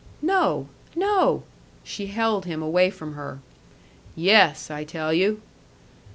[0.23, 1.43] "No, no!"
[1.83, 3.37] She held him away from her.
[4.15, 5.43] "Yes, I tell you!"